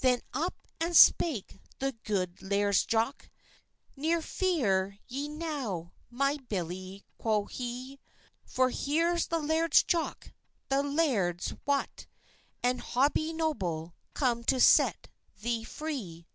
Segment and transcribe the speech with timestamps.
[0.00, 3.28] Then up and spake the good Laird's Jock:
[3.94, 8.00] "Neer fear ye now, my billie," quo he;
[8.46, 10.32] "For here's the Laird's Jock,
[10.70, 12.06] the Laird's Wat,
[12.62, 15.08] And Hobie Noble, come to set
[15.42, 16.26] thee free."